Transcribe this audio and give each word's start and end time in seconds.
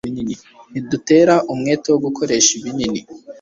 Ntidutera 0.71 1.35
umwete 1.51 1.87
wo 1.93 1.99
gukoresha 2.05 2.49
ibinini 2.59 3.01